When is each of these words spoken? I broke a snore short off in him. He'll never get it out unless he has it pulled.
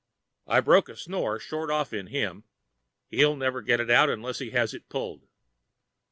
I 0.47 0.61
broke 0.61 0.89
a 0.89 0.95
snore 0.97 1.37
short 1.37 1.69
off 1.69 1.93
in 1.93 2.07
him. 2.07 2.43
He'll 3.09 3.35
never 3.35 3.61
get 3.61 3.79
it 3.79 3.91
out 3.91 4.09
unless 4.09 4.39
he 4.39 4.49
has 4.49 4.73
it 4.73 4.89
pulled. 4.89 5.27